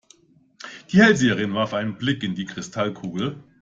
[0.89, 3.43] Die Hellseherin warf einen Blick in die Kristallkugel.